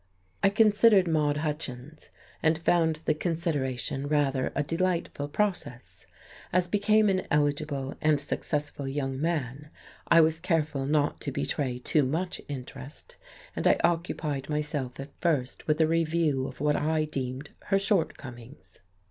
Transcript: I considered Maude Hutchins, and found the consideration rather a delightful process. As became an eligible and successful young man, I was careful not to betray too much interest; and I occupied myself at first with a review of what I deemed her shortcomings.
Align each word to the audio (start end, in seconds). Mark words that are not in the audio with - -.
I 0.41 0.49
considered 0.49 1.07
Maude 1.07 1.37
Hutchins, 1.45 2.09
and 2.41 2.57
found 2.57 3.01
the 3.05 3.13
consideration 3.13 4.07
rather 4.07 4.51
a 4.55 4.63
delightful 4.63 5.27
process. 5.27 6.07
As 6.51 6.67
became 6.67 7.07
an 7.07 7.27
eligible 7.29 7.95
and 8.01 8.19
successful 8.19 8.87
young 8.87 9.21
man, 9.21 9.69
I 10.07 10.21
was 10.21 10.39
careful 10.39 10.87
not 10.87 11.21
to 11.21 11.31
betray 11.31 11.77
too 11.77 12.01
much 12.01 12.41
interest; 12.47 13.17
and 13.55 13.67
I 13.67 13.77
occupied 13.83 14.49
myself 14.49 14.99
at 14.99 15.11
first 15.21 15.67
with 15.67 15.79
a 15.79 15.85
review 15.85 16.47
of 16.47 16.59
what 16.59 16.75
I 16.75 17.05
deemed 17.05 17.51
her 17.65 17.77
shortcomings. 17.77 18.79